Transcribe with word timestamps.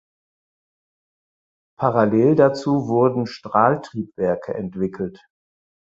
Paralell 1.77 2.33
dazu 2.35 2.87
wurden 2.87 3.27
Strahltriebwerk 3.27 4.49
entwickelt. 4.49 5.21